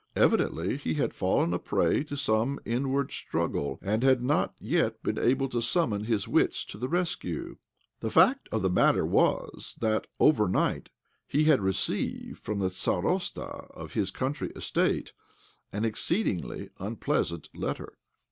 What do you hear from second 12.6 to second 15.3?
starosta «of his country estate